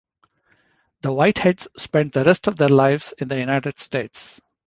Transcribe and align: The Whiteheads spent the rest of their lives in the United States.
The 1.03 1.09
Whiteheads 1.09 1.67
spent 1.77 2.13
the 2.13 2.23
rest 2.23 2.47
of 2.47 2.55
their 2.55 2.69
lives 2.69 3.13
in 3.19 3.27
the 3.27 3.37
United 3.37 3.77
States. 3.77 4.41